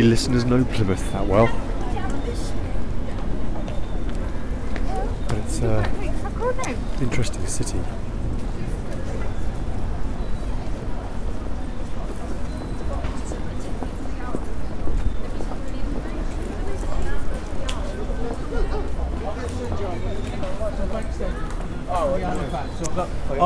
[0.00, 1.46] many listeners know Plymouth that well,
[5.28, 5.86] but it's uh,
[6.96, 7.78] an interesting city.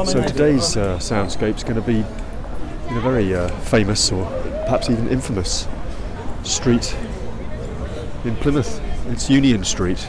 [0.07, 2.05] So today's uh, soundscape is going to be
[2.89, 4.25] in a very uh, famous or
[4.67, 5.67] perhaps even infamous
[6.65, 6.97] street
[8.25, 8.81] in Plymouth.
[9.09, 10.09] It's Union Street.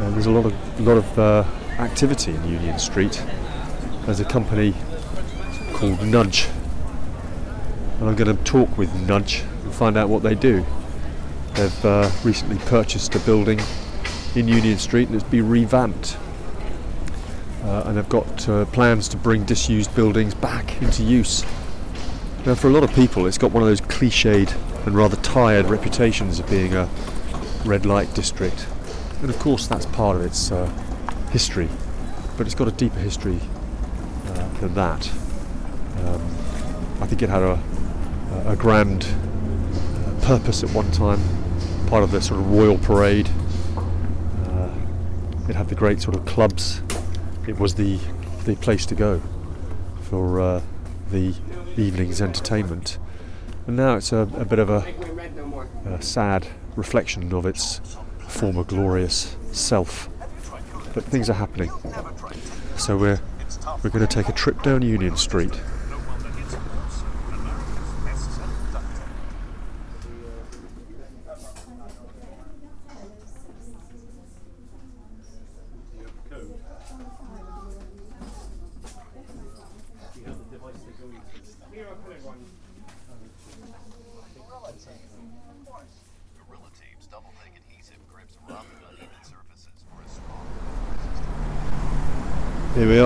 [0.00, 1.44] And there's a lot of lot of uh,
[1.78, 3.24] activity in Union Street.
[4.04, 4.74] There's a company
[5.72, 6.46] called Nudge,
[7.98, 10.62] and I'm going to talk with Nudge and find out what they do.
[11.54, 13.60] They've uh, recently purchased a building
[14.34, 16.18] in Union Street and it's been revamped.
[17.64, 21.46] Uh, and they've got uh, plans to bring disused buildings back into use.
[22.44, 24.54] Now, for a lot of people, it's got one of those cliched
[24.88, 26.88] and rather tired reputations of being a
[27.66, 28.66] red light district.
[29.20, 30.66] And of course, that's part of its uh,
[31.30, 31.68] history,
[32.38, 33.38] but it's got a deeper history
[34.28, 35.06] uh, than that.
[35.98, 36.22] Um,
[37.02, 37.62] I think it had a,
[38.46, 41.20] a grand uh, purpose at one time,
[41.86, 43.28] part of the sort of royal parade.
[44.46, 44.70] Uh,
[45.50, 46.80] it had the great sort of clubs
[47.46, 47.98] it was the
[48.44, 49.20] the place to go
[50.02, 50.62] for uh,
[51.10, 51.34] the
[51.76, 52.98] evening's entertainment.
[53.68, 54.94] And now it's a, a bit of a,
[55.84, 57.82] a, sad reflection of its
[58.26, 60.08] former glorious self.
[60.94, 61.70] But things are happening.
[62.78, 63.20] So we're
[63.82, 65.60] we're going to take a trip down Union Street.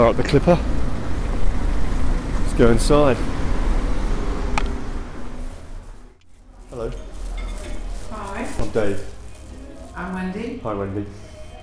[0.03, 0.59] Here we are at the Clipper.
[2.41, 3.17] Let's go inside.
[6.71, 6.91] Hello,
[8.11, 9.07] Hi, I'm Dave.
[9.95, 10.59] I'm Wendy.
[10.59, 11.07] Hi Wendy.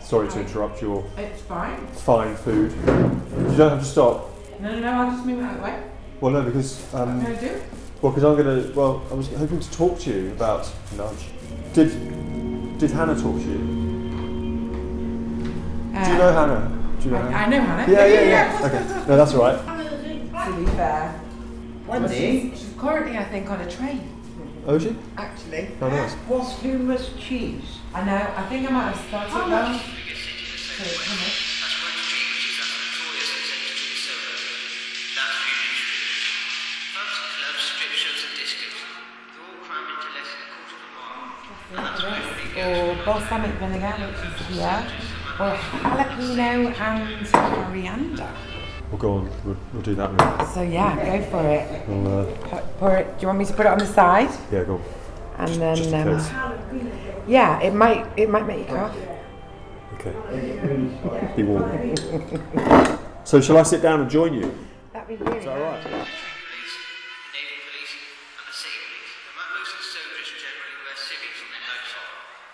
[0.01, 1.85] Sorry to interrupt your It's fine.
[1.87, 2.71] fine food.
[2.71, 4.29] You don't have to stop.
[4.61, 5.83] No, no, no, I'll just move out of the way.
[6.21, 7.61] Well, no, because um, What can I do?
[8.01, 8.71] well, because I'm gonna.
[8.73, 11.27] Well, I was hoping to talk to you about nudge.
[11.73, 13.57] Did did Hannah talk to you?
[15.91, 16.78] Do you know Hannah?
[16.99, 17.83] Do you know I, I know Hannah.
[17.83, 17.95] Eh?
[17.95, 18.65] Yeah, yeah, yeah.
[18.65, 19.57] Okay, no, that's all right.
[20.45, 21.21] To be fair.
[21.87, 22.15] Wendy,
[22.51, 24.01] She's, she's currently, I think, on a train,
[24.67, 24.95] Oh, is she?
[25.17, 25.69] actually.
[25.81, 26.13] Oh, nice.
[26.27, 27.79] what's humus cheese?
[27.95, 29.79] I know, I think I might have started it wrong.
[29.79, 31.33] So it's coming.
[31.33, 34.33] That's West Street, which is that notorious executive soda.
[35.17, 36.13] That's Union Street.
[36.93, 38.75] Pubs, clubs, strip shows and discos.
[38.77, 41.25] They all cram into less than a quarter of a mile.
[41.73, 42.77] And that's where everybody goes.
[42.85, 44.83] Or balsamic vinegar, which is here.
[45.39, 48.31] Or jalapeno and coriander.
[48.89, 49.29] Well, go on.
[49.45, 50.51] We'll, we'll do that.
[50.53, 51.87] So yeah, go for it.
[51.87, 53.05] We'll, uh, Put, pour it.
[53.17, 54.29] Do you want me to put it on the side?
[54.51, 54.81] yeah, go.
[55.37, 56.91] And then, Just um,
[57.27, 58.95] yeah, it might, it might make you cough.
[59.93, 60.13] Okay.
[61.37, 62.99] Be warm.
[63.23, 64.53] so, shall I sit down and join you?
[64.91, 65.81] That'd be really Is that all right?
[65.81, 67.93] Police, the naval police,
[68.35, 69.11] and the city police.
[69.27, 72.11] The mo- most of the soldiers generally wear civics on their outside,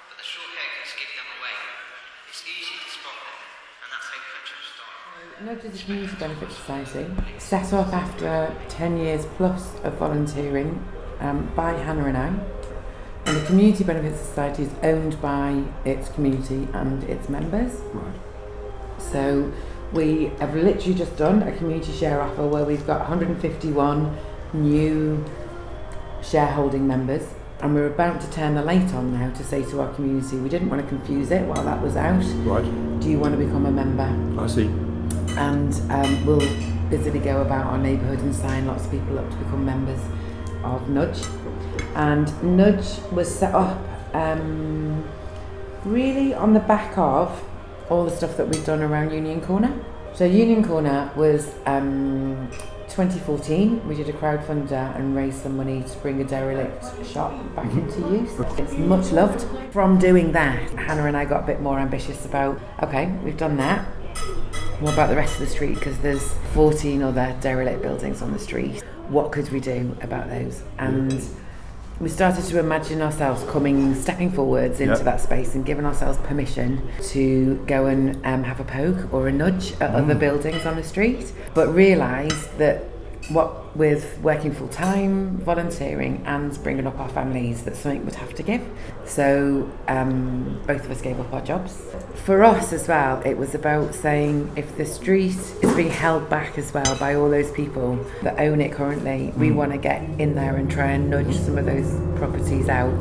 [0.09, 1.53] but the short haircuts give them away.
[2.29, 3.37] It's easy to spot them,
[3.81, 4.93] and that's how punch-ups start.
[5.41, 7.05] Nudge is a community benefit society
[7.37, 10.83] set up after 10 years plus of volunteering
[11.19, 12.33] um, by Hannah and I.
[13.27, 17.73] And the Community Benefit Society is owned by its community and its members.
[17.93, 18.13] Right.
[18.99, 19.51] So
[19.93, 24.15] we have literally just done a community share offer where we've got 151
[24.53, 25.25] new
[26.21, 27.27] shareholding members.
[27.61, 30.49] And we're about to turn the light on now to say to our community, we
[30.49, 32.23] didn't want to confuse it while that was out.
[32.43, 32.99] Right.
[32.99, 34.39] Do you want to become a member?
[34.39, 34.69] I see.
[35.37, 36.47] And um, we'll
[36.89, 39.99] busily go about our neighbourhood and sign lots of people up to become members
[40.63, 41.23] of Nudge.
[41.95, 43.79] And Nudge was set up
[44.13, 45.07] um,
[45.83, 47.43] really on the back of
[47.89, 49.73] all the stuff that we've done around Union Corner.
[50.13, 52.49] So Union Corner was um,
[52.89, 53.87] 2014.
[53.87, 57.99] We did a crowdfunder and raised some money to bring a derelict shop back into
[57.99, 58.31] use.
[58.57, 59.45] It's much loved.
[59.73, 62.59] From doing that, Hannah and I got a bit more ambitious about.
[62.81, 63.85] Okay, we've done that.
[64.79, 65.75] What about the rest of the street?
[65.75, 68.81] Because there's 14 other derelict buildings on the street.
[69.09, 70.63] What could we do about those?
[70.77, 71.23] And
[71.99, 75.03] we started to imagine ourselves coming, stepping forwards into Yeah.
[75.03, 76.81] that space and giving ourselves permission
[77.11, 80.83] to go and um, have a poke or a nudge at other buildings on the
[80.83, 82.83] street, but realised that
[83.29, 88.33] what with working full time, volunteering, and bringing up our families, that something would have
[88.35, 88.63] to give.
[89.05, 91.77] So um, both of us gave up our jobs.
[92.23, 96.57] For us as well, it was about saying if the street is being held back
[96.57, 100.35] as well by all those people that own it currently, we want to get in
[100.35, 102.93] there and try and nudge some of those properties out.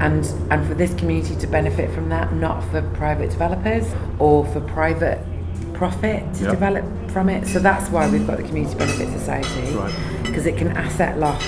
[0.00, 3.86] And, and for this community to benefit from that, not for private developers
[4.18, 5.18] or for private
[5.76, 6.50] profit to Yeah.
[6.50, 7.46] develop from it.
[7.46, 9.92] So that's why we've got the Community Benefit Society Right.
[10.24, 11.40] because it can asset lock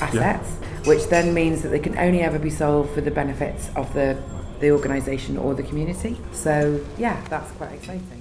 [0.00, 0.48] assets,
[0.84, 4.16] which then means that they can only ever be sold for the benefits of the
[4.58, 6.16] the organisation or the community.
[6.32, 8.15] So yeah, that's quite exciting.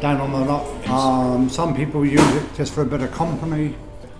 [0.00, 0.88] Down on the lot.
[0.88, 3.74] Um, some people use it just for a bit of company.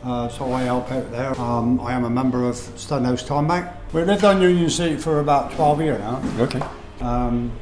[0.05, 1.39] Uh, so I help out there.
[1.41, 3.69] Um, I am a member of Stonehouse Time Bank.
[3.93, 6.23] We lived on Union Street for about 12 years now.
[6.39, 6.63] Okay.
[7.01, 7.53] Um,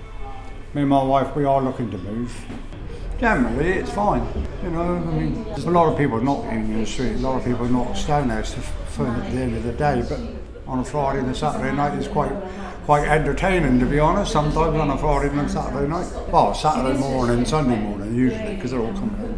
[0.75, 2.35] me and my wife, we are looking to move.
[3.19, 4.27] Generally, it's fine.
[4.63, 7.39] You know, I mean, there's a lot of people not in Union Street, a lot
[7.39, 8.55] of people not Stonehouse
[8.89, 10.21] for at the end of the day, but
[10.67, 12.33] on a Friday and a Saturday night it's quite
[12.87, 14.31] quite entertaining to be honest.
[14.31, 16.07] Sometimes on a Friday and Saturday night.
[16.29, 19.37] Well, Saturday morning, Sunday morning usually, because they're all coming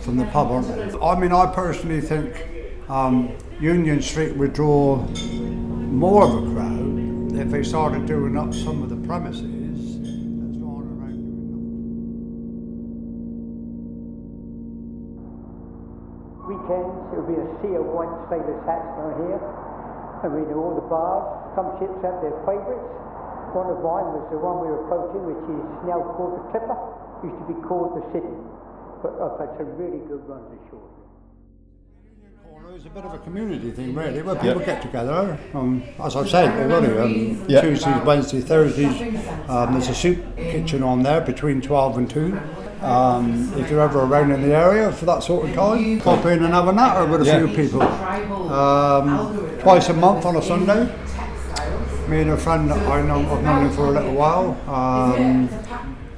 [0.00, 0.98] from the pub, aren't they?
[1.00, 2.46] I mean, I personally think
[2.88, 8.84] um, Union Street would draw more of a crowd if they started doing up some
[8.84, 9.42] of the premises.
[9.42, 11.26] that's lying around.
[16.46, 19.42] Weekends, it'll be a sea of white sailor hats down here.
[20.22, 21.39] And we know all the bars.
[21.56, 22.90] Some ships have their favourites.
[23.50, 26.78] One of mine was the one we were approaching, which is now called the Clipper.
[27.26, 28.36] Used to be called the City.
[29.02, 30.86] But I've had some really good runs ashore.
[32.46, 35.38] Corner is a bit of a community thing, really, where people get together.
[35.54, 39.00] Um, as I've said already, um, Tuesdays, Wednesdays, Thursdays,
[39.48, 42.40] um, there's a soup kitchen on there between 12 and 2.
[42.82, 46.42] Um, if you're ever around in the area for that sort of time, pop in
[46.44, 47.82] and have a natter with a few people.
[47.82, 50.88] Um, twice a month on a Sunday.
[52.10, 54.56] Me and a friend that I know, I've known him for a little while.
[54.68, 55.48] Um,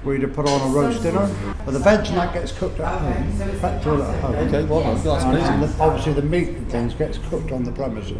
[0.04, 1.28] we'd put on a roast dinner.
[1.66, 3.32] But the veg and that gets cooked at home.
[3.60, 4.34] Prepped all at home.
[4.36, 5.60] Okay, well, that's And amazing.
[5.60, 8.16] the- obviously, the meat and things gets cooked on the premises.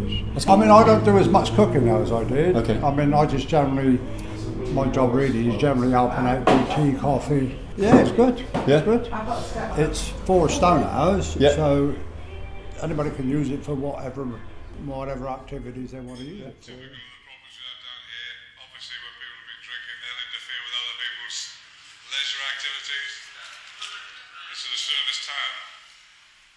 [0.47, 2.57] I mean, I don't do as much cooking now as I did.
[2.57, 2.79] Okay.
[2.83, 3.99] I mean, I just generally,
[4.75, 7.59] my job really is generally helping out, do tea, coffee.
[7.79, 8.39] Yeah, it's good.
[8.69, 8.77] Yeah.
[8.77, 9.09] It's good.
[9.79, 11.57] It's for Stonehouse, Yeah.
[11.57, 11.95] so
[12.83, 14.29] anybody can use it for whatever,
[14.85, 16.69] whatever activities they want to use it for.
[16.69, 20.21] Typical of the problems we have down here, obviously where people have been drinking, they'll
[20.29, 21.39] interfere with other people's
[22.13, 23.13] leisure activities.
[24.53, 25.53] This is a service town,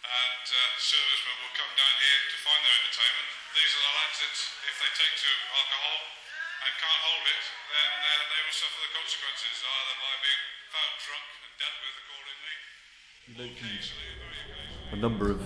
[0.04, 3.30] and uh, servicemen will come down here to find their entertainment.
[3.56, 4.36] These are the lads that,
[4.68, 5.98] if they take to alcohol
[6.66, 10.44] and can't hold it, then uh, they will suffer the consequences, either by being
[10.76, 12.56] found drunk and dealt with accordingly,
[13.32, 14.92] or occasionally, very occasionally.
[14.92, 15.40] A number of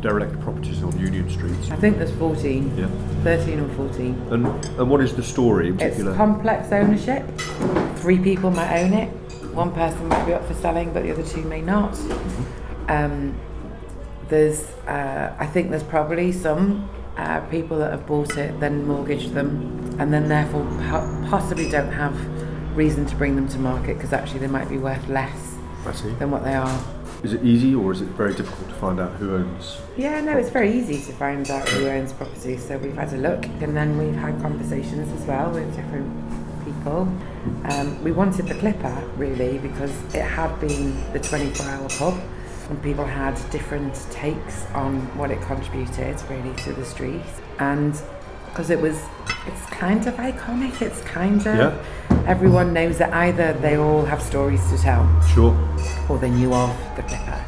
[0.00, 1.58] derelict properties on Union Street.
[1.72, 2.86] I think there's 14, Yeah.
[3.24, 4.14] 13 or 14.
[4.30, 4.46] And
[4.78, 6.12] and what is the story in particular?
[6.12, 6.16] It's particular?
[6.16, 7.22] complex ownership.
[7.98, 9.08] Three people might own it.
[9.52, 11.98] One person might be up for selling, but the other two may not.
[12.88, 13.34] Um,
[14.28, 19.28] there's, uh, I think there's probably some uh, people that have bought it, then mortgage
[19.28, 20.64] them, and then therefore
[21.28, 22.16] possibly don't have
[22.76, 25.56] reason to bring them to market because actually they might be worth less
[26.18, 26.80] than what they are.
[27.24, 29.78] Is it easy or is it very difficult to find out who owns?
[29.96, 32.56] Yeah, no, it's very easy to find out who owns property.
[32.56, 36.08] So we've had a look, and then we've had conversations as well with different
[36.64, 37.12] people.
[37.64, 42.20] Um, we wanted the Clipper really because it had been the 24-hour pub,
[42.68, 47.22] and people had different takes on what it contributed really to the street,
[47.58, 48.00] and
[48.46, 49.00] because it was,
[49.46, 50.82] it's kind of iconic.
[50.82, 52.22] It's kind of Yeah.
[52.26, 55.56] everyone knows that either they all have stories to tell Sure.
[56.08, 57.44] or they knew of the Clipper.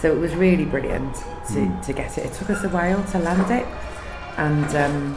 [0.00, 1.14] So it was really brilliant
[1.48, 2.26] to, to get it.
[2.26, 3.66] It took us a while to land it,
[4.36, 5.16] and um,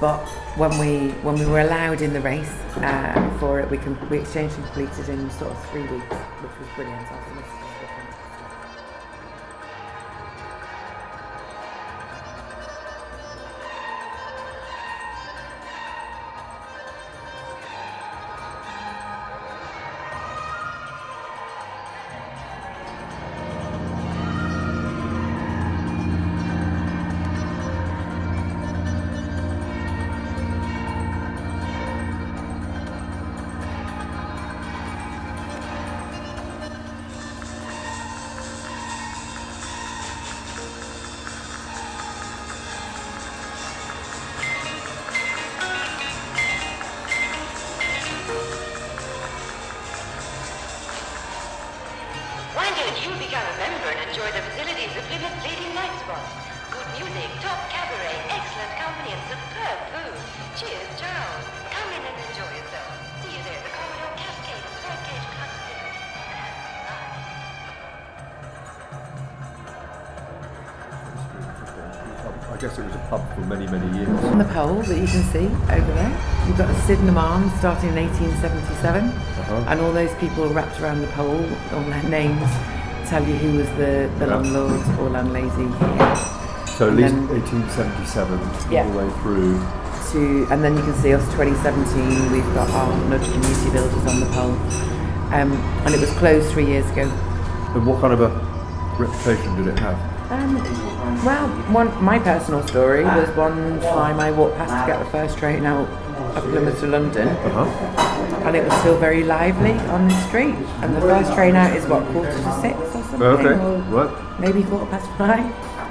[0.00, 0.20] but
[0.56, 4.18] when we when we were allowed in the race uh, for it, we com- we
[4.18, 7.06] exchanged and completed in sort of three weeks, which was brilliant.
[72.60, 74.08] Guess it was a pub for many, many years.
[74.26, 76.12] On the pole that you can see over there,
[76.46, 79.64] you've got the Sydenham Arms starting in 1877, Uh-huh.
[79.68, 81.40] and all those people wrapped around the pole,
[81.72, 82.48] all their names
[83.08, 84.36] tell you who was the, the Yeah.
[84.36, 86.16] landlord or landlady here.
[86.78, 88.38] So at least then- 1877
[88.70, 88.84] Yeah.
[88.84, 89.60] all the way through.
[90.12, 92.32] to, and then you can see us 2017.
[92.32, 94.56] We've got our Nudge Community Builders on the pole,
[95.30, 95.52] um,
[95.86, 97.02] and it was closed three years ago.
[97.76, 98.30] And what kind of a
[98.98, 99.96] reputation did it have?
[100.30, 100.54] Um,
[101.24, 105.38] well, one my personal story was one time I walked past to get the first
[105.38, 105.88] train out
[106.36, 108.46] of Plymouth to London, Uh-huh.
[108.46, 110.54] and it was still very lively on the street.
[110.82, 114.40] And the first train out is what quarter to six or something, Okay, or right.
[114.40, 115.44] maybe quarter past five.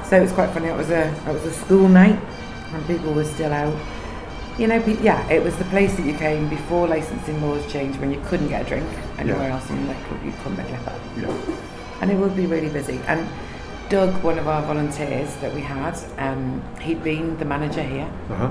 [0.05, 0.67] So it was quite funny.
[0.69, 2.17] It was a it was a school night,
[2.73, 3.73] and people were still out.
[4.57, 8.11] You know, yeah, it was the place that you came before licensing laws changed when
[8.11, 9.53] you couldn't get a drink anywhere Yeah.
[9.55, 10.19] else in the nightclub.
[10.25, 12.01] You couldn't get liquor Yeah.
[12.01, 12.99] and it would be really busy.
[13.07, 13.25] And
[13.89, 18.49] Doug, one of our volunteers that we had, um, he'd been the manager here, Uh-huh.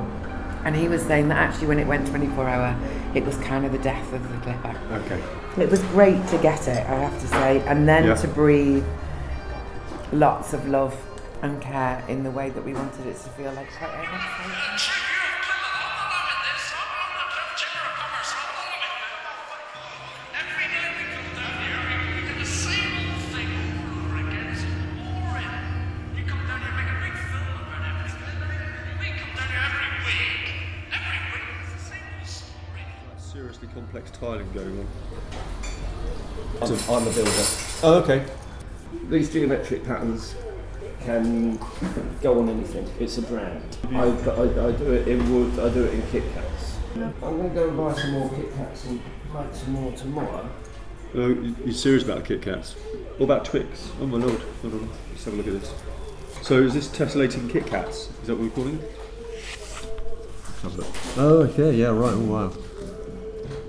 [0.64, 2.75] and he was saying that actually when it went 24 hour,
[3.14, 4.75] it was kind of the death of the Clipper.
[4.92, 5.21] Okay.
[5.62, 8.14] It was great to get it, I have to say, and then Yeah.
[8.14, 8.85] to breathe
[10.12, 10.97] lots of love
[11.42, 13.68] and care in the way that we wanted it to feel like
[34.28, 34.87] complex tiling going on.
[36.62, 37.30] I'm, I'm a builder.
[37.82, 38.26] Oh, okay.
[39.08, 40.35] These geometric patterns
[41.00, 41.58] can
[42.23, 42.88] go on anything.
[42.99, 43.62] It's a brand.
[43.92, 45.58] I, I, I do it in wood.
[45.61, 46.76] I do it in Kit Kats.
[46.94, 49.00] I'm going to go and buy some more Kit Kats and
[49.35, 50.49] make some more tomorrow.
[51.14, 52.73] Oh, you- you're serious about Kit Kats?
[53.18, 53.90] What about Twix?
[54.00, 54.40] Oh my lord.
[54.62, 54.88] Hold on.
[55.11, 55.73] Let's have a look at this.
[56.42, 58.08] So is this tessellating Kit Kats?
[58.23, 58.92] Is that what we're calling it?
[59.32, 60.87] Let's have a look.
[61.16, 61.73] Oh, okay.
[61.76, 62.12] Yeah, right.
[62.12, 62.52] Oh, wow.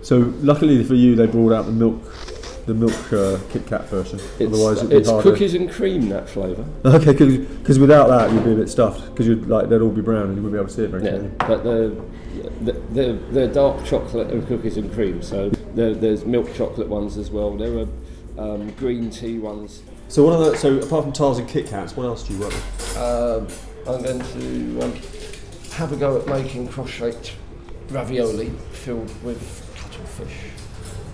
[0.09, 2.01] So luckily for you, they brought out the milk,
[2.65, 4.19] the milk uh, Kit Kat version.
[4.39, 5.29] It's, Otherwise, it'd be it's harder.
[5.29, 6.65] cookies and cream that flavour.
[6.83, 9.07] Okay, because without that, you'd be a bit stuffed.
[9.11, 10.89] Because you'd like they'd all be brown and you wouldn't be able to see it
[10.89, 11.25] very clearly.
[11.25, 15.21] Yeah, but they're, they're, they're dark chocolate and cookies and cream.
[15.21, 17.55] So there's milk chocolate ones as well.
[17.55, 19.83] There are um, green tea ones.
[20.07, 20.57] So what other?
[20.57, 22.97] So apart from tiles and Kit Kats, what else do you work with?
[22.97, 23.47] Um,
[23.87, 24.93] I'm going to um,
[25.73, 27.35] have a go at making cross-shaped
[27.91, 29.68] ravioli filled with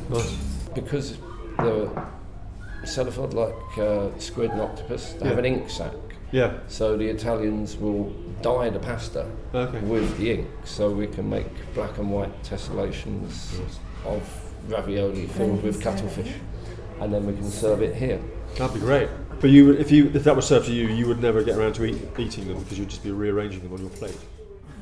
[0.10, 0.36] Nice.
[0.74, 1.18] Because
[1.58, 2.08] they're
[2.84, 5.92] cephalopods like uh, squid and octopus, they have an ink sac.
[6.32, 6.58] Yeah.
[6.68, 8.10] So the Italians will
[8.42, 9.80] dye the pasta Okay.
[9.82, 13.58] with the ink, so we can make black and white tessellations
[14.06, 14.22] of
[14.68, 16.34] ravioli filled with cuttlefish,
[17.00, 18.20] and then we can serve it here.
[18.58, 19.10] That'd be great.
[19.40, 21.58] But you, would- if you, if that was served to you, you would never get
[21.58, 24.18] around to eat, eating them because you'd just be rearranging them on your plate.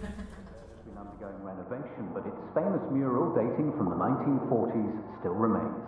[0.02, 5.82] been undergoing renovation, but its famous mural dating from the 1940s still remains.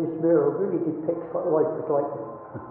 [0.00, 2.10] This mural really depicts what life was like.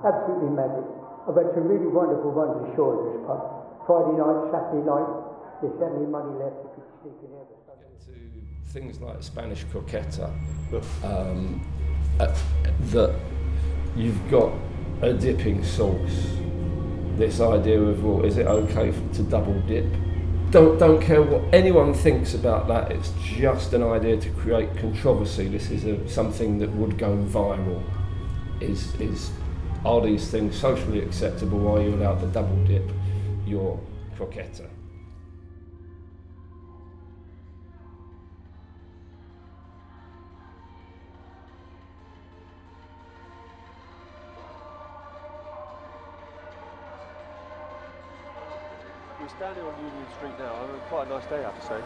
[0.01, 0.85] Absolutely magic.
[1.29, 3.41] I've had some really wonderful ones ashore at this pub.
[3.85, 5.09] Friday night, Saturday night,
[5.61, 7.45] there's any money left, you could sneak in here.
[7.45, 10.31] to things like Spanish croqueta,
[11.03, 11.65] um,
[12.19, 12.33] uh,
[12.91, 13.15] that
[13.95, 14.51] you've got
[15.01, 16.37] a dipping sauce.
[17.17, 20.06] This idea of well, is it okay to double dip?
[20.49, 22.91] Don't don't care what anyone thinks about that.
[22.91, 25.49] It's just an idea to create controversy.
[25.49, 27.83] This is a, something that would go viral.
[28.61, 29.31] Is is
[29.83, 31.67] are these things socially acceptable?
[31.67, 32.89] Are you allowed to double dip
[33.45, 33.77] your
[34.17, 34.67] croqueta?
[49.37, 50.49] Standing on Union Street now.
[50.49, 51.79] I mean, quite a nice day, I have to say.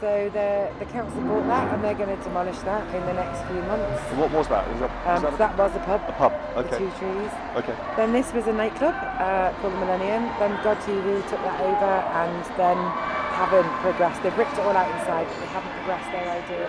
[0.00, 3.40] So the the council bought that, and they're going to demolish that in the next
[3.48, 4.00] few months.
[4.20, 4.68] What was that?
[4.68, 6.00] Was that, was Um, that that was a pub.
[6.08, 6.32] a pub?
[6.60, 6.70] okay.
[6.70, 7.32] The two trees.
[7.56, 7.76] Okay.
[7.96, 10.28] Then this was a nightclub uh, called the Millennium.
[10.36, 12.76] Then God TV took that over and then
[13.40, 14.20] haven't progressed.
[14.22, 16.68] They've ripped it all out inside, but they haven't progressed their idea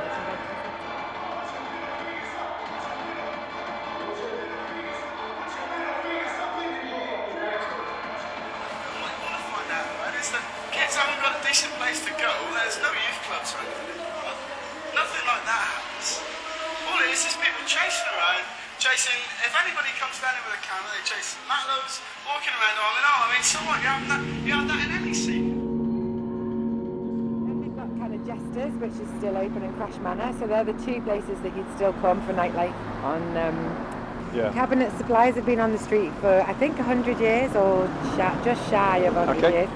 [30.63, 32.73] they're the two places that you'd still come for nightlife.
[33.03, 33.87] On um,
[34.33, 34.51] Yeah.
[34.53, 38.69] Cabinet Supplies have been on the street for I think 100 years or shy, just
[38.69, 39.53] shy of 100 Okay.
[39.59, 39.69] years.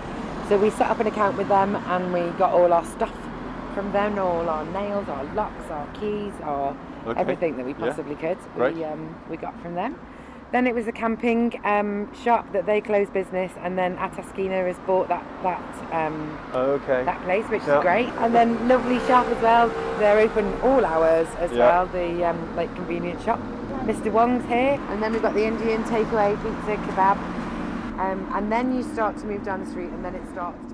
[0.50, 3.13] So we set up an account with them and we got all our stuff
[3.74, 6.75] from them, all our nails, our locks, our keys, our
[7.08, 7.20] Okay.
[7.20, 7.88] everything that we Yeah.
[7.89, 8.38] possibly could.
[8.56, 8.75] Great.
[8.75, 9.96] We um, we got from them.
[10.56, 14.78] Then it was a camping um, shop that they closed business, and then Ataskina has
[14.88, 17.04] bought that that um, Okay.
[17.04, 17.80] that place, which Yeah.
[17.80, 18.08] is great.
[18.24, 19.68] And then lovely shop as well.
[20.00, 21.58] They're open all hours as Yeah.
[21.60, 21.88] well.
[21.88, 23.42] The um, like convenience shop.
[23.84, 24.10] Mr.
[24.14, 27.18] Wong's here, and then we've got the Indian takeaway pizza kebab.
[28.00, 30.72] Um, and then you start to move down the street, and then it starts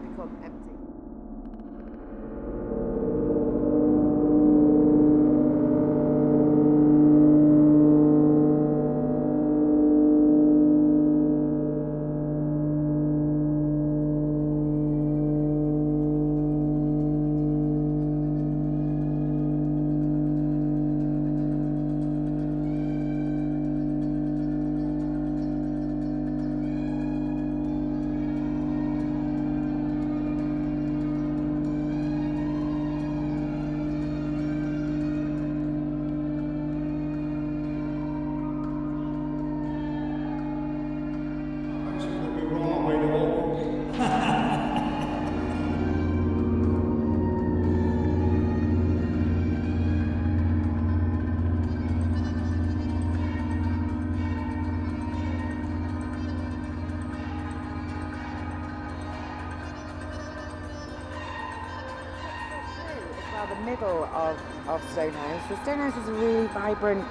[65.52, 67.06] So Stonehouse is a really vibrant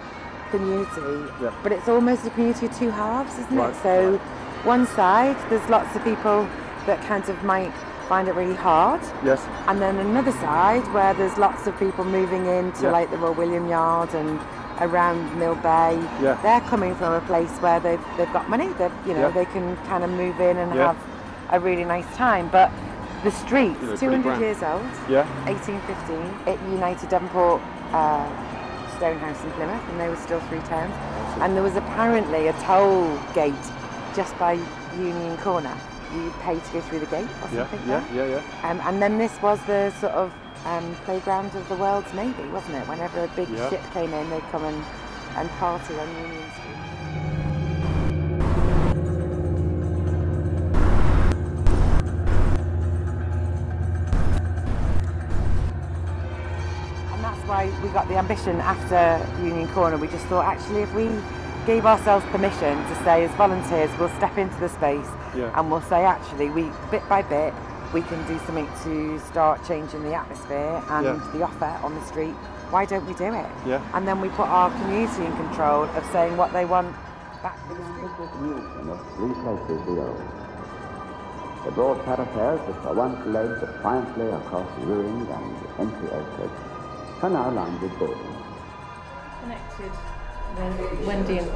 [0.51, 1.51] community, Yeah.
[1.63, 3.77] but it's almost a community of two halves, isn't Right, it?
[3.83, 4.19] So
[4.65, 6.47] one side, there's lots of people
[6.87, 7.71] that kind of might
[8.09, 9.01] find it really hard.
[9.23, 9.43] Yes.
[9.69, 12.93] And then another side where there's lots of people moving into Yeah.
[12.93, 14.41] like the Royal William Yard and
[14.81, 16.03] around Millbay.
[16.23, 16.39] Yeah.
[16.43, 18.69] They're coming from a place where they've they've got money.
[18.79, 19.39] They've you know Yeah.
[19.39, 20.87] they can kind of move in and Yeah.
[20.87, 20.97] have
[21.51, 22.49] a really nice time.
[22.51, 22.71] But
[23.23, 25.27] the streets, You know, 200 years old, Yeah.
[25.47, 26.33] 1815.
[26.47, 27.61] It united Devonport,
[27.93, 28.25] uh,
[28.97, 30.93] Stonehouse, and Plymouth, and they were still three towns.
[31.41, 33.55] And there was apparently a toll gate
[34.15, 34.55] just by
[34.99, 35.75] Union Corner.
[36.15, 37.81] You pay to go through the gate or something.
[37.89, 38.05] Yeah.
[38.13, 38.29] there.
[38.29, 38.41] Yeah.
[38.63, 38.69] Yeah.
[38.71, 40.33] Um, and then this was the sort of
[40.67, 42.89] um, playground of the world's navy, wasn't it?
[42.89, 43.71] Whenever a big Yeah.
[43.71, 44.85] ship came in, they'd come and,
[45.37, 46.77] and party on Union Street.
[57.61, 59.99] And why we got the ambition after Union Corner.
[59.99, 61.09] We just thought, actually, if we
[61.67, 65.53] gave ourselves permission to say, as volunteers, we'll step into the space Yeah.
[65.55, 67.53] and we'll say, actually, we bit by bit,
[67.93, 71.21] we can do something to start changing the atmosphere and Yeah.
[71.33, 72.35] the offer on the street.
[72.71, 73.47] Why don't we do it?
[73.67, 73.81] Yeah.
[73.95, 76.95] And then we put our community in control of saying what they want
[77.43, 78.41] back for the street.
[78.41, 80.15] museum of three places below.
[81.65, 86.70] The broad thoroughfares that were once led defiantly across ruined and empty acres
[87.29, 88.19] lined with buildings.
[89.43, 89.91] connected
[90.59, 91.51] with Wendy and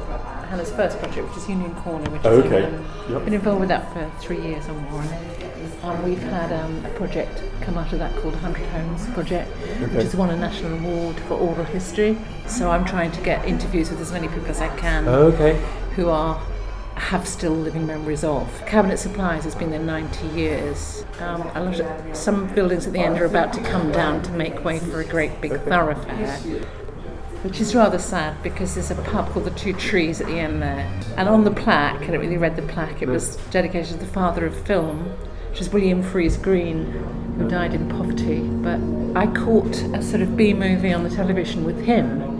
[0.49, 2.65] Hannah's first project, which is Union Corner, which Oh, okay.
[2.65, 3.25] um, Yep.
[3.25, 5.03] been involved with that for three years or more.
[5.83, 9.51] And we've had um, a project come out of that called 100 Homes Project,
[9.81, 9.93] Okay.
[9.95, 12.17] which has won a national award for oral history.
[12.47, 15.61] So I'm trying to get interviews with as many people as I can Oh, okay.
[15.95, 16.39] who are
[16.95, 18.65] have still living memories of.
[18.65, 21.05] Cabinet Supplies has been there 90 years.
[21.19, 24.31] Um, a lot of, some buildings at the end are about to come down to
[24.31, 26.39] make way for a great big thoroughfare
[27.45, 30.63] which is rather sad because there's a pub called the Two Trees at the end
[30.63, 30.91] there.
[31.15, 34.11] And on the plaque, I don't really read the plaque, it was dedicated to the
[34.11, 35.03] father of film,
[35.51, 36.85] which is William Friese-Greene,
[37.37, 38.39] who died in poverty.
[38.39, 38.79] But
[39.15, 42.34] I caught a sort of B movie on the television with him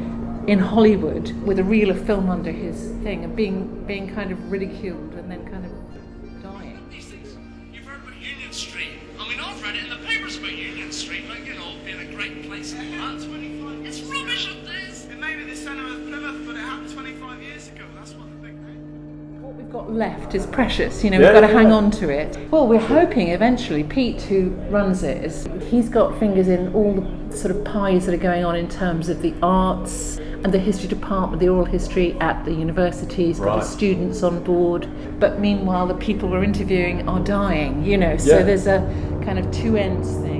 [0.47, 4.51] in Hollywood with a reel of film under his thing and being, being kind of
[4.51, 6.87] ridiculed and then kind of dying.
[6.91, 7.35] These things.
[7.73, 8.99] You've heard about Union Street.
[9.19, 11.99] I mean, I've read it in the papers about Union Street, like, you know, being
[11.99, 13.34] a great place and all that.
[19.75, 21.03] Got left is precious.
[21.03, 22.49] You know, Yeah, we've got to yeah, hang on to it.
[22.49, 27.35] Well, we're hoping eventually Pete, who runs it, is he's got fingers in all the
[27.35, 30.87] sort of pies that are going on in terms of the arts and the history
[30.87, 33.59] department, the oral history at the universities, got Right.
[33.59, 34.87] the students on board.
[35.19, 37.83] But meanwhile, the people we're interviewing are dying.
[37.83, 38.43] You know, so Yeah.
[38.43, 38.79] there's a
[39.25, 40.34] kind of two ends thing.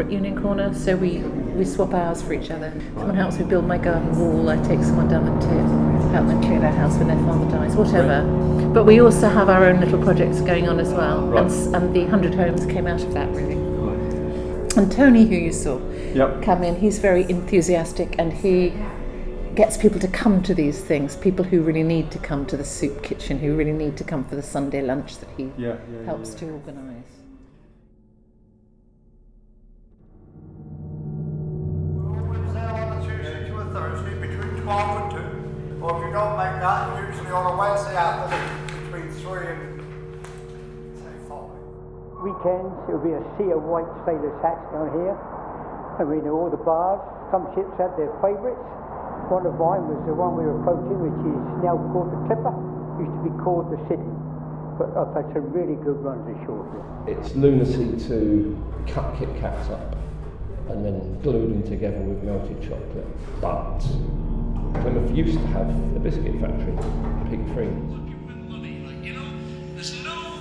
[0.00, 2.72] And over at Union Corner, so we, we swap hours for each other.
[2.94, 5.48] Someone helps me build my garden wall, I take someone down to
[6.10, 8.22] help them clear their house when their father dies, whatever.
[8.72, 11.44] But we also have our own little projects going on as well, Right.
[11.44, 13.54] and, and the 100 homes came out of that really.
[14.76, 15.78] And Tony, who you saw
[16.14, 16.42] Yep.
[16.42, 18.72] come in, he's very enthusiastic and he
[19.54, 22.64] gets people to come to these things, people who really need to come to the
[22.64, 26.04] soup kitchen, who really need to come for the Sunday lunch that he yeah, yeah,
[26.06, 26.38] helps yeah.
[26.38, 27.04] to organise.
[32.30, 35.82] Wednesday on a Tuesday to a Thursday between 12 and 2.
[35.82, 38.46] Or if you don't make that, usually on a Wednesday afternoon
[38.86, 39.82] between 3 and
[41.02, 42.22] say 5.
[42.22, 45.16] Weekends, it'll be a sea of white sailors' hats down here.
[45.98, 47.02] And we know all the bars.
[47.34, 48.62] Some ships had their favourites.
[49.30, 52.54] One of mine was the one we were approaching, which is now called the Clipper.
[52.98, 54.10] Used to be called the City.
[54.78, 57.18] But I've had some really good runs ashore here.
[57.18, 58.54] It's lunacy to
[58.86, 59.96] cut Kit Kats up
[60.70, 63.08] and then glue them together with melted chocolate.
[63.40, 63.82] But
[64.74, 66.76] Plymouth used to have a biscuit factory,
[67.28, 67.40] Pig
[69.14, 69.30] know,
[69.74, 70.40] there's no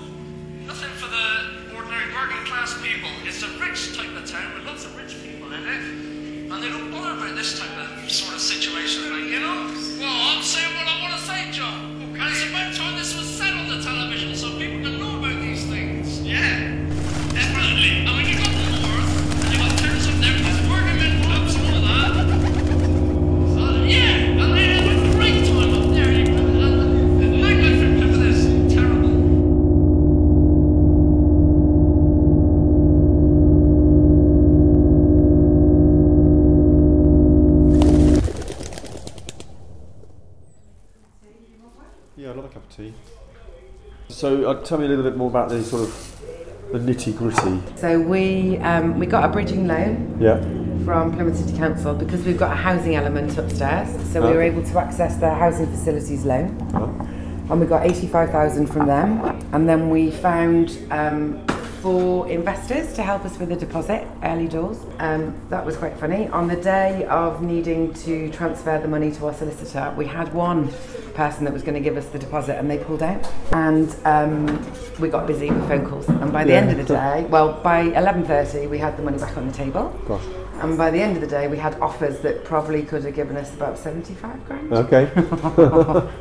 [0.66, 3.10] nothing for the ordinary working class people.
[3.26, 6.70] It's a rich type of town with lots of rich people in it, and they
[6.70, 9.10] don't bother about this type of sort of situation.
[9.10, 12.00] Like you know, well, I'm saying what I want to say, John.
[12.76, 16.22] Time this was said on the television so people can know about these things.
[16.22, 16.79] Yeah,
[44.66, 47.62] Tell me a little bit more about the sort of the nitty gritty.
[47.78, 50.40] So we um, we got a bridging loan Yeah.
[50.86, 53.90] from Plymouth City Council because we've got a housing element upstairs.
[54.12, 57.52] So we were able to access the housing facilities loan, Oh.
[57.52, 59.22] and we got eighty-five thousand from them.
[59.54, 61.44] And then we found um,
[61.82, 64.78] four investors to help us with the deposit early doors.
[65.00, 66.28] Um, that was quite funny.
[66.28, 70.70] On the day of needing to transfer the money to our solicitor, we had one
[71.20, 73.24] person that was going to give us the deposit, and they pulled out.
[73.52, 74.32] And um,
[75.02, 76.08] we got busy with phone calls.
[76.08, 76.62] And by the Yeah.
[76.62, 79.54] end of the day, well, by eleven thirty, we had the money back on the
[79.64, 79.86] table.
[80.08, 80.24] Gosh.
[80.62, 83.38] And by the end of the day, we had offers that probably could have given
[83.38, 84.74] us about 75 grand.
[84.74, 85.06] Okay.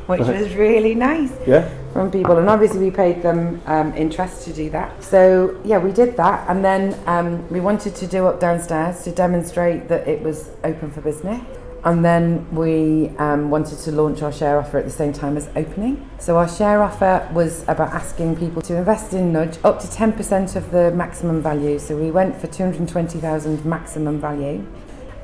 [0.06, 1.68] Which was really nice Yeah.
[1.92, 2.36] from people.
[2.38, 5.02] And obviously, we paid them um, interest to do that.
[5.02, 6.48] So, yeah, we did that.
[6.48, 10.92] And then um, we wanted to do up downstairs to demonstrate that it was open
[10.92, 11.42] for business.
[11.84, 15.48] And then we um, wanted to launch our share offer at the same time as
[15.54, 16.08] opening.
[16.18, 20.56] So, our share offer was about asking people to invest in Nudge up to 10%
[20.56, 21.78] of the maximum value.
[21.78, 24.66] So, we went for 220,000 maximum value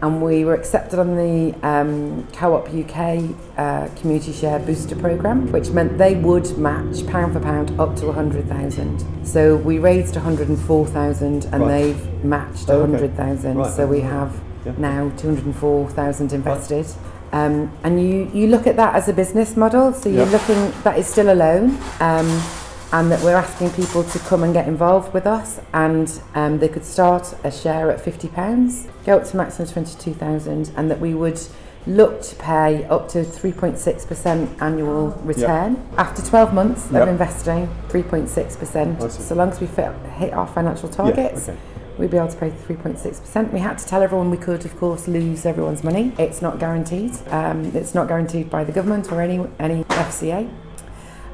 [0.03, 3.25] and we were accepted on the um, Co-op UK
[3.57, 8.07] uh, Community Share Booster Programme, which meant they would match pound for pound up to
[8.07, 9.27] 100,000.
[9.27, 11.69] So we raised 104,000 and Right.
[11.69, 12.93] they've matched Oh, okay.
[12.93, 13.57] 100,000.
[13.57, 13.73] Right.
[13.73, 14.73] So we have Yeah.
[14.79, 16.87] now 204,000 invested.
[17.33, 20.31] Um, and you, you look at that as a business model, so you're Yeah.
[20.33, 21.77] looking, that is still a loan.
[22.01, 22.43] Um,
[22.93, 26.69] and that we're asking people to come and get involved with us and um, they
[26.69, 31.41] could start a share at £50 go up to maximum 22000 and that we would
[31.89, 37.01] look to pay up to 3.6% annual return after 12 months Yeah.
[37.01, 41.59] of investing 3.6% so long as we fit, hit our financial targets okay.
[41.99, 43.53] We'd be able to pay 3.6%.
[43.53, 46.13] We had to tell everyone we could, of course, lose everyone's money.
[46.19, 47.13] It's not guaranteed.
[47.29, 50.51] Um, it's not guaranteed by the government or any any FCA.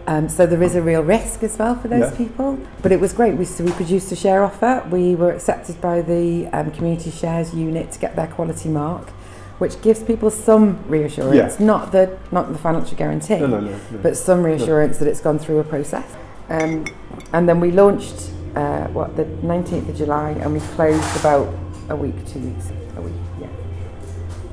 [0.06, 2.16] Um, so there is a real risk as well for those Yeah.
[2.16, 2.58] people.
[2.82, 3.36] But it was great.
[3.36, 4.82] We, so we produced a share offer.
[4.90, 9.10] We were accepted by the um, Community Shares Unit to get their quality mark,
[9.58, 11.60] which gives people some reassurance.
[11.60, 11.66] Yeah.
[11.66, 15.38] Not the not the financial guarantee, No, no, no, but some reassurance that it's gone
[15.38, 16.06] through a process.
[16.48, 16.86] Um,
[17.32, 21.52] and then we launched uh, what the 19th of July, and we closed about
[21.88, 23.12] a week, two weeks, a week.
[23.40, 23.48] Yeah.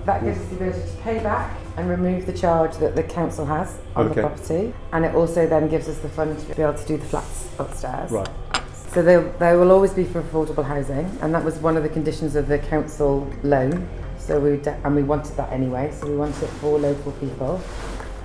[0.05, 3.45] That gives us the ability to pay back and remove the charge that the council
[3.45, 4.15] has on Okay.
[4.15, 6.97] the property, and it also then gives us the funds to be able to do
[6.97, 8.11] the flats upstairs.
[8.11, 8.29] Right.
[8.93, 11.89] So they they will always be for affordable housing, and that was one of the
[11.89, 13.87] conditions of the council loan.
[14.17, 15.91] So we de- and we wanted that anyway.
[15.91, 17.61] So we wanted it for local people,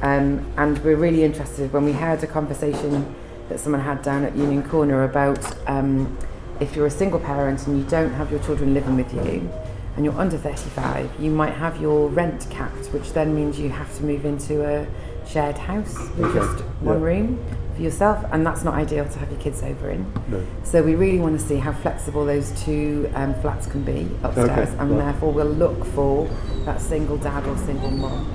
[0.03, 3.13] um, and we're really interested when we had a conversation
[3.49, 6.17] that someone had down at Union Corner about um,
[6.61, 9.51] if you're a single parent and you don't have your children living with you,
[9.97, 13.95] and you're under 35, you might have your rent capped, which then means you have
[13.97, 14.87] to move into a
[15.27, 17.05] shared house with just one yeah.
[17.05, 20.13] room for yourself, and that's not ideal to have your kids over in.
[20.29, 20.45] No.
[20.63, 24.69] So we really want to see how flexible those two um, flats can be upstairs,
[24.69, 24.99] Okay, and right.
[24.99, 26.29] therefore we'll look for
[26.65, 28.29] that single dad or single mum.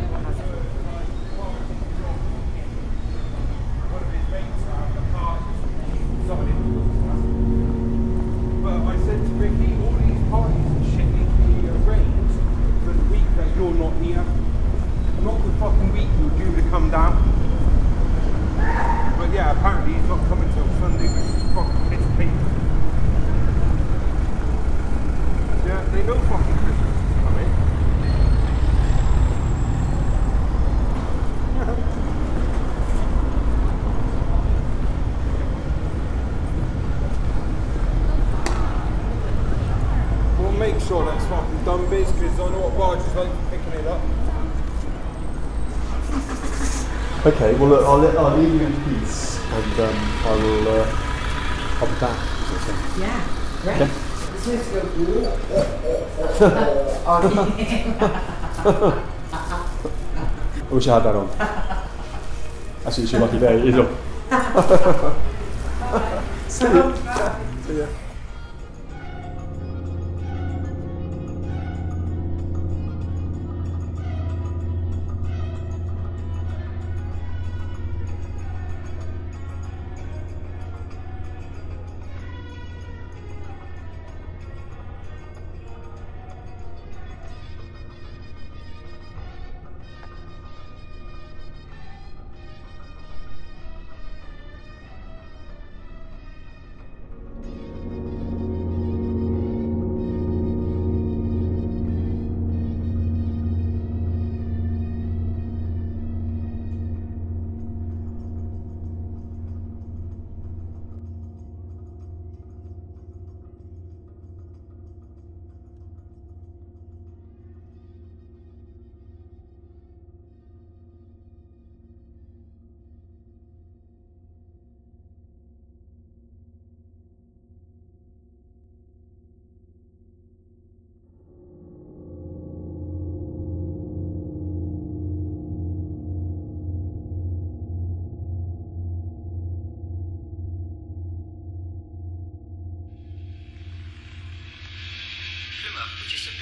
[8.63, 12.39] But I said to Ricky, all these parties and shit need to be arranged
[12.84, 14.26] for the week that you're not here.
[15.24, 17.38] Not the fucking week you're due to come down.
[19.17, 22.30] But yeah, apparently he's not coming till Sunday, which is fucking piss take.
[25.65, 27.52] Yeah, they know fucking Christmas is coming.
[40.39, 43.50] We'll make sure that's fucking done, biz, because I know what Barge is like for
[43.50, 44.02] picking it up.
[47.26, 50.67] Okay, well, look, I'll, let, I'll leave you in peace and um, I will.
[50.67, 50.86] Uh,
[51.80, 52.19] I'll be back.
[52.19, 52.76] as I say.
[53.02, 53.22] Yeah,
[53.63, 53.80] great.
[53.80, 53.89] Yeah.
[54.34, 55.00] It's supposed to
[60.69, 60.77] go.
[60.89, 61.02] I
[62.86, 65.23] wish I had that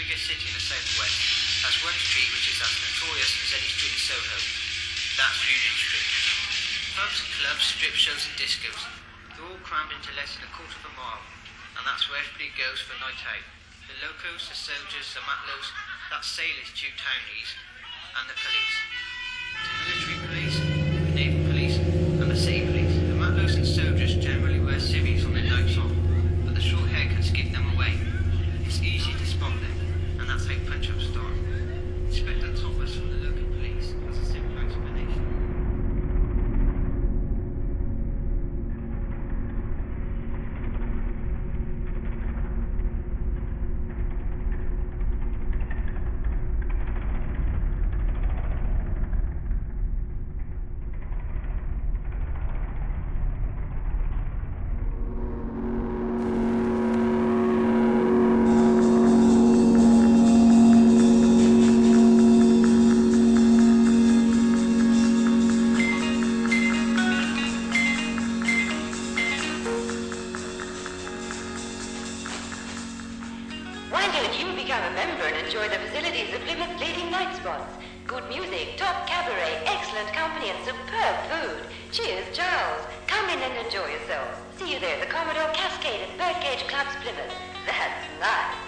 [0.06, 1.18] biggest city in the southwest,
[1.66, 4.38] has one street which is as notorious as any street in Soho.
[5.18, 6.10] That's Union Street.
[6.94, 8.86] Pubs, clubs, strip shows and discos.
[9.34, 11.26] They're all crammed into less than a quarter of a mile,
[11.82, 13.50] and that's where everybody goes for a night out.
[13.90, 15.74] The locos, the soldiers, the matelots,
[16.14, 17.50] that's sailors, two townies,
[18.22, 18.78] and the police.
[74.66, 77.72] Become a member and enjoy the facilities of Plymouth leading night spots?
[78.08, 81.62] Good music, top cabaret, excellent company, and superb food.
[81.92, 82.82] Cheers, Charles.
[83.06, 84.42] Come in and enjoy yourself.
[84.58, 87.36] See you there at the Commodore Cascade and Birdcage Clubs, Plymouth.
[87.68, 88.65] That's nice.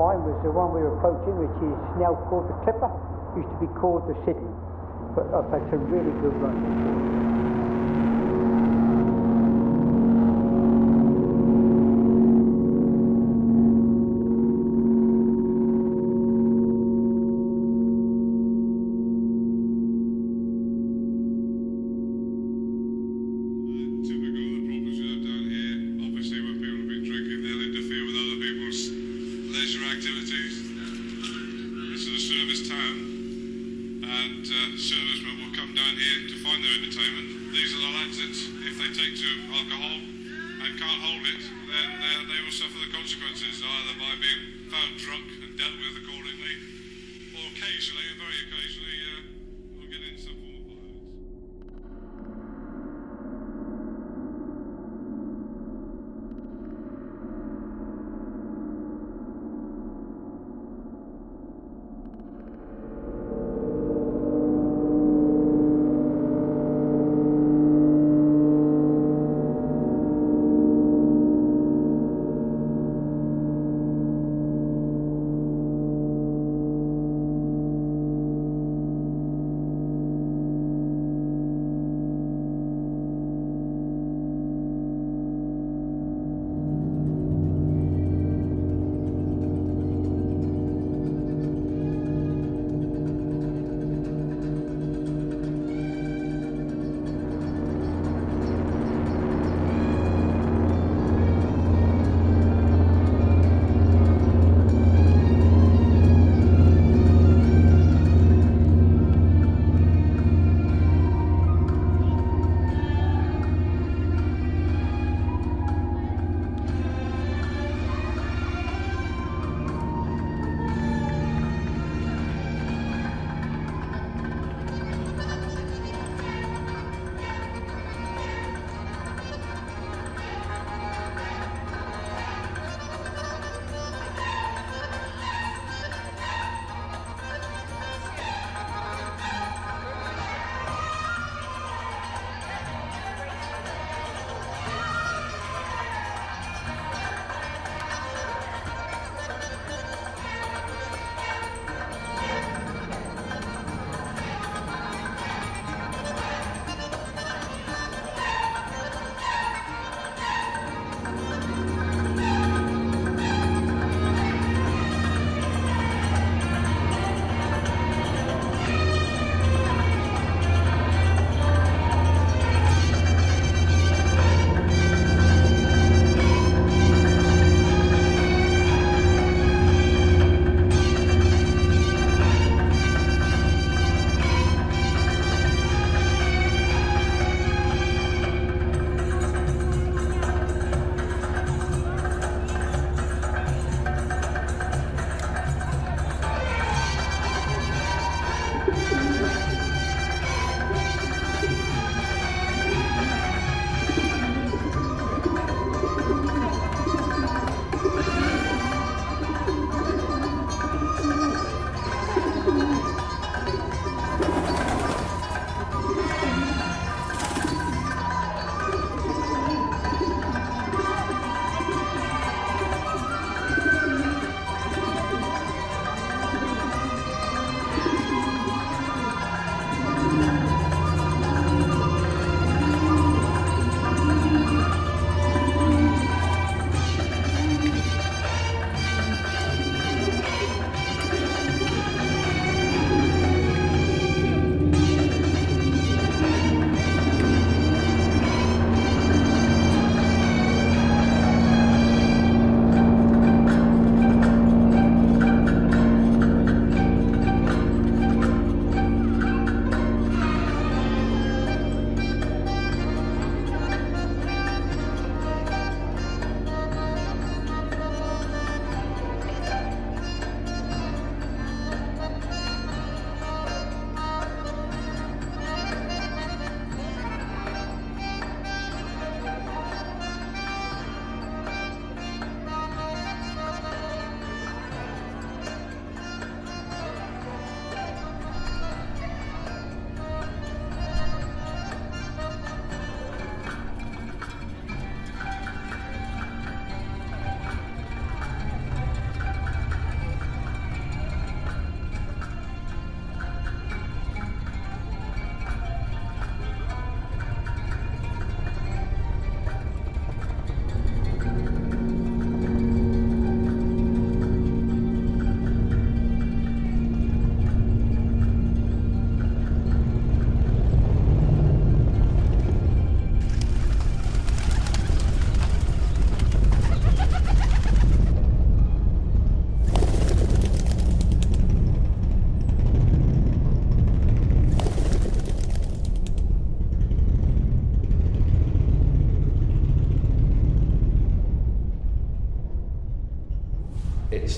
[0.00, 2.88] Mine was the one we were approaching, which is now called the Clipper.
[3.36, 4.48] Used to be called the City.
[5.12, 6.64] But I've had some really good runs.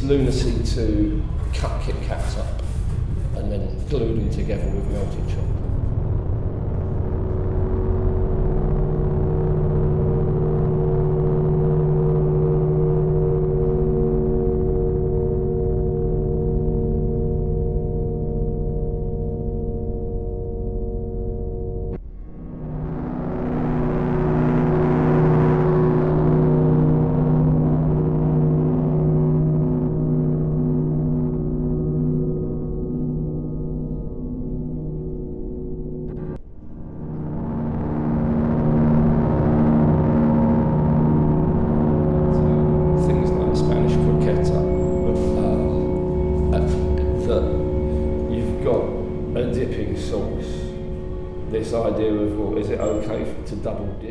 [0.03, 1.22] lunacy to
[1.55, 2.62] cut Kit Kats up
[3.36, 5.51] and then glue them together with melted chocolate.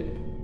[0.06, 0.41] it.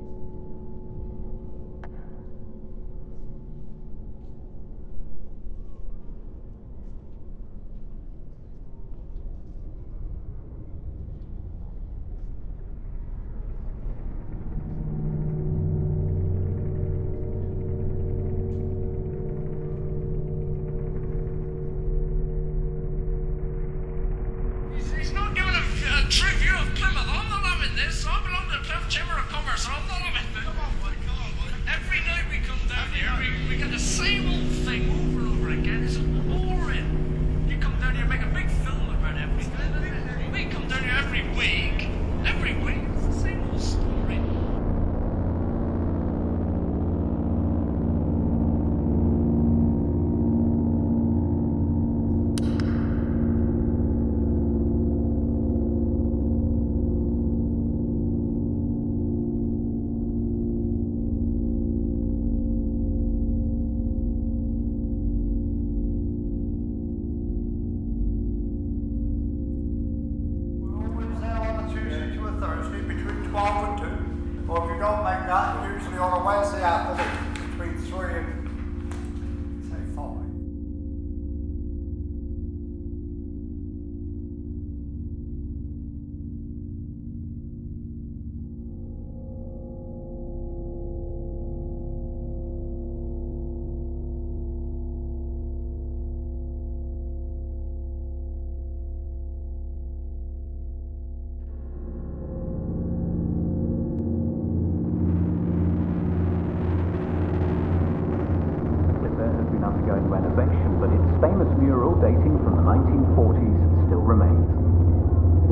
[112.07, 113.59] dating from the 1940s
[113.91, 114.47] still remains.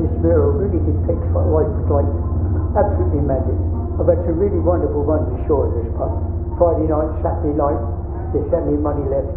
[0.00, 2.08] This mural really depicts what life was like.
[2.80, 3.56] Absolutely magic.
[4.00, 6.16] I've had some really wonderful ones ashore at this pub.
[6.56, 7.76] Friday night, Saturday night,
[8.32, 9.28] there's certainly money left,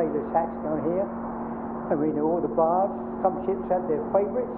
[0.00, 1.04] sailors' hats down here.
[1.92, 2.88] And we know all the bars.
[3.20, 4.56] Some ships had their favourites.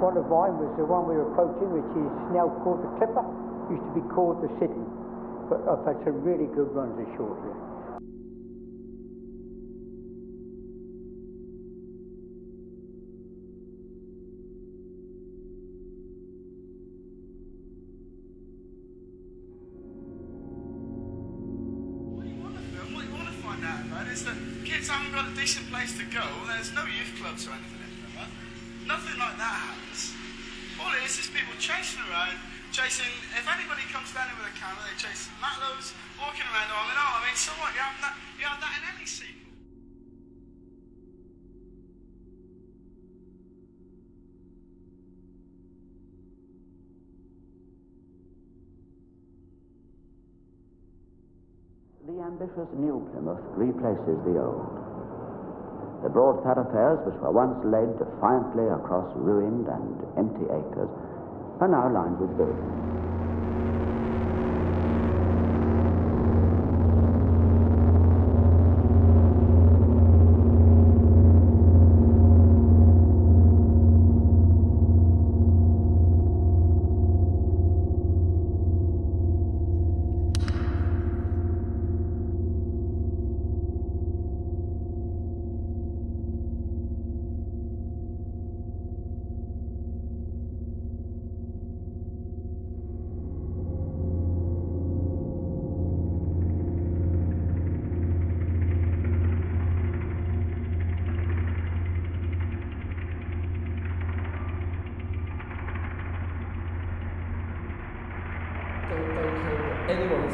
[0.00, 3.20] One of mine was the one we were approaching, which is now called the Clipper.
[3.68, 4.88] Used to be called the Sydney.
[5.52, 7.69] But I've had some really good runs ashore here.
[25.40, 26.20] Decent place to go.
[26.52, 28.86] There's no youth clubs or anything in.
[28.86, 30.12] Nothing like that happens.
[30.76, 32.36] All it is is people chasing around,
[32.76, 33.08] chasing.
[33.32, 36.98] If anybody comes down here with a camera, they chase matelots, walking around arm in
[37.00, 37.24] arm.
[37.24, 37.72] I mean, so what?
[37.72, 38.20] You have that.
[38.36, 39.48] You have that in any sequel.
[52.04, 54.79] The ambitious new Plymouth replaces the old.
[56.02, 60.88] The broad thoroughfares which were once led defiantly across ruined and empty acres
[61.60, 62.72] are now lined with buildings.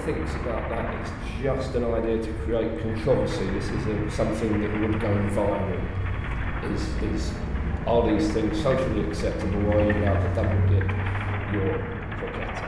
[0.06, 0.94] Thinks about that.
[1.00, 1.10] It's
[1.42, 3.44] just an idea to create controversy.
[3.50, 6.72] This is a, something that would go viral.
[6.72, 6.82] Is,
[7.12, 7.32] is
[7.88, 9.66] are these things socially acceptable?
[9.66, 10.88] Or are you allowed to double dip
[11.52, 11.74] your
[12.18, 12.65] croqueta?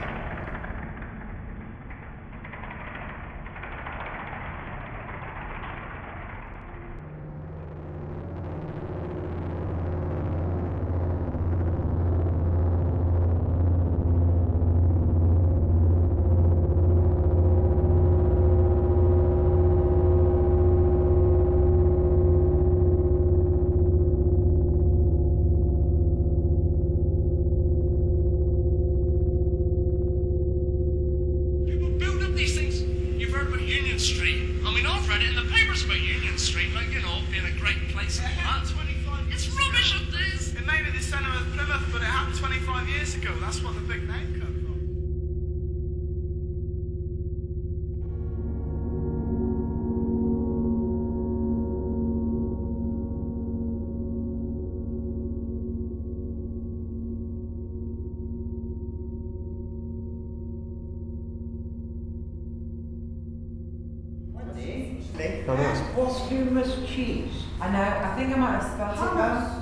[65.19, 67.45] What's hummus cheese?
[67.61, 69.58] I know, I think I might have spelled it wrong.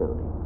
[0.00, 0.37] Now